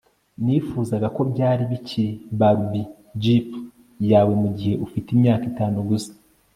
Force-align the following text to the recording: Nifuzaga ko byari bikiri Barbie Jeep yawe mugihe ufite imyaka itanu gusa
Nifuzaga 0.43 1.07
ko 1.15 1.21
byari 1.31 1.63
bikiri 1.71 2.11
Barbie 2.39 2.89
Jeep 3.21 3.47
yawe 4.11 4.33
mugihe 4.41 4.73
ufite 4.85 5.07
imyaka 5.15 5.43
itanu 5.51 5.77
gusa 5.89 6.11